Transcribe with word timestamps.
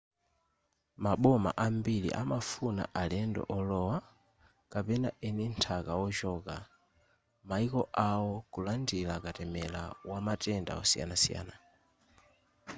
maboma 1.05 1.51
ambiri 1.67 2.09
amafuna 2.21 2.83
alendo 3.01 3.41
olowa 3.57 3.97
kapena 4.71 5.09
eni 5.27 5.45
nthaka 5.53 5.91
ochoka 6.05 6.55
maiko 7.49 7.81
awo 8.09 8.33
kulandira 8.53 9.15
katemera 9.25 9.81
wamatenda 10.09 10.71
osiyanasiyana 10.81 11.55